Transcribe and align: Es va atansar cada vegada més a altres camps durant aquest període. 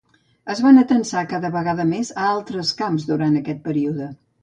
Es 0.53 0.61
va 0.67 0.71
atansar 0.81 1.23
cada 1.35 1.53
vegada 1.57 1.87
més 1.91 2.11
a 2.17 2.27
altres 2.33 2.75
camps 2.83 3.09
durant 3.15 3.43
aquest 3.45 3.67
període. 3.71 4.15